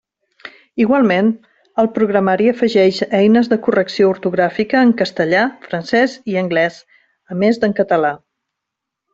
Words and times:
Igualment, 0.83 1.27
el 1.83 1.89
programari 1.97 2.49
afegeix 2.53 3.01
eines 3.19 3.51
de 3.53 3.59
correcció 3.67 4.09
ortogràfica 4.15 4.81
en 4.89 4.95
castellà, 5.05 5.45
francès 5.69 6.19
i 6.33 6.41
anglès, 6.45 6.83
a 7.35 7.39
més 7.45 7.65
d'en 7.65 7.81
català. 7.83 8.15